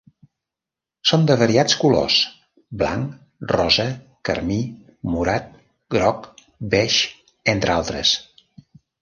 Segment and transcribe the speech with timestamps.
[1.09, 2.15] Són de variats colors:
[2.83, 3.11] blanc,
[3.51, 3.85] rosa,
[4.31, 4.57] carmí,
[5.17, 5.53] morat,
[5.99, 6.27] groc,
[6.75, 6.99] beix,
[7.57, 8.17] entre altres.